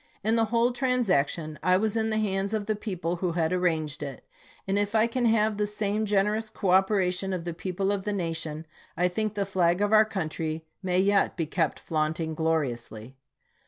In 0.23 0.35
the 0.35 0.45
whole 0.45 0.71
transaction 0.71 1.59
I 1.61 1.77
was 1.77 1.95
in 1.95 2.09
the 2.09 2.17
hands 2.17 2.55
of 2.55 2.65
the 2.65 2.75
people 2.75 3.17
who 3.17 3.33
had 3.33 3.53
arranged 3.53 4.01
it, 4.01 4.23
and 4.67 4.79
if 4.79 4.95
I 4.95 5.05
can 5.05 5.25
have 5.25 5.57
the 5.57 5.67
same 5.67 6.07
generous 6.07 6.49
cooperation 6.49 7.33
of 7.33 7.43
the 7.45 7.53
people 7.53 7.91
of 7.91 8.01
the 8.01 8.11
nation, 8.11 8.65
I 8.97 9.07
think 9.07 9.35
the 9.35 9.45
flag 9.45 9.79
of 9.79 9.93
our 9.93 10.05
country 10.05 10.65
may 10.81 10.97
yet 10.97 11.37
be 11.37 11.45
kept 11.45 11.79
flaunting 11.79 12.33
gloriously. 12.33 13.15